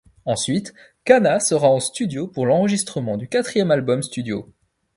Ensuite, 0.25 0.73
Kana 1.05 1.39
sera 1.39 1.69
en 1.69 1.79
studio 1.79 2.27
pour 2.27 2.47
l'enregistrement 2.47 3.17
du 3.17 3.27
quatrième 3.27 3.69
album 3.69 4.01
studio. 4.01 4.51